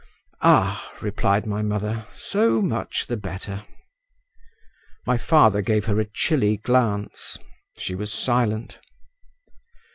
[0.41, 3.63] "Ah," replied my mother, "so much the better."
[5.05, 7.37] My father gave her a chilly glance;
[7.77, 8.79] she was silent.